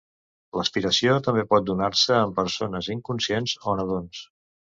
[0.59, 4.25] L'aspiració també pot donar-se en persones inconscients o nadons.